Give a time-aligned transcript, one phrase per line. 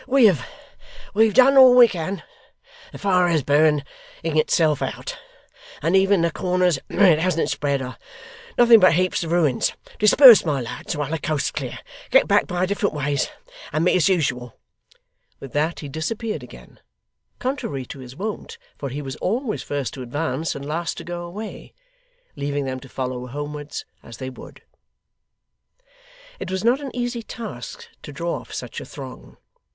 [0.07, 2.23] 'We have done all we can;
[2.91, 3.83] the fire is burning
[4.23, 5.19] itself out;
[5.79, 7.99] and even the corners where it hasn't spread, are
[8.57, 9.73] nothing but heaps of ruins.
[9.99, 11.77] Disperse, my lads, while the coast's clear;
[12.09, 13.29] get back by different ways;
[13.71, 14.57] and meet as usual!'
[15.39, 16.79] With that, he disappeared again,
[17.37, 21.21] contrary to his wont, for he was always first to advance, and last to go
[21.21, 21.75] away,
[22.35, 24.63] leaving them to follow homewards as they would.
[26.39, 29.37] It was not an easy task to draw off such a throng.